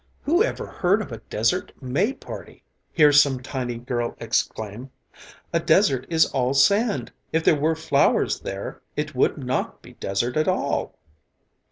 Who 0.23 0.41
ever 0.41 0.65
heard 0.65 1.03
of 1.03 1.11
a 1.11 1.19
desert 1.29 1.73
May 1.79 2.11
party?" 2.11 2.63
I 2.63 2.63
hear 2.97 3.11
some 3.13 3.39
tiny 3.39 3.77
girl 3.77 4.15
exclaim, 4.19 4.89
"A 5.53 5.59
desert 5.59 6.07
is 6.09 6.25
all 6.31 6.55
sand, 6.55 7.11
if 7.31 7.43
there 7.43 7.53
were 7.53 7.75
flowers 7.75 8.39
there 8.39 8.81
it 8.95 9.13
would 9.13 9.37
not 9.37 9.83
be 9.83 9.93
desert 9.93 10.37
at 10.37 10.47
all." 10.47 10.97